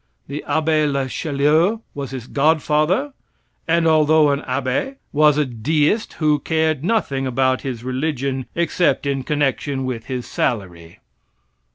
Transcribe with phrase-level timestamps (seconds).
[0.27, 3.13] The Abbe le Chaulieu was his godfather,
[3.67, 9.21] and, although an abbe, was a deist who cared nothing about his religion except in
[9.21, 11.01] connection with his salary.